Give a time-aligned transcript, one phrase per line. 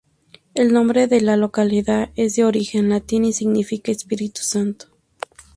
[0.55, 4.87] El nombre de la localidad es de origen latín y significa Espíritu Santo.